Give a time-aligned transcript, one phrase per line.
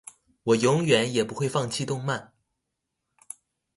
[0.41, 2.33] 我永遠也不會放棄動漫